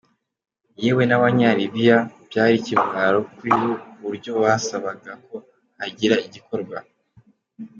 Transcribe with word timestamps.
Yewe 0.83 1.03
n’Abanya-Libya, 1.07 1.97
byari 2.27 2.53
ikimwaro 2.59 3.19
kuri 3.35 3.51
bo 3.61 3.73
ku 3.81 3.97
buryo 4.03 4.31
basabaga 4.43 5.11
ko 5.27 5.35
hagira 5.79 6.15
igikorwa. 6.27 6.77